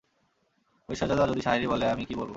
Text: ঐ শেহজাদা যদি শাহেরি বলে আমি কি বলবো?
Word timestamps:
ঐ 0.89 0.91
শেহজাদা 0.95 1.23
যদি 1.27 1.41
শাহেরি 1.41 1.67
বলে 1.67 1.85
আমি 1.89 2.03
কি 2.05 2.13
বলবো? 2.13 2.29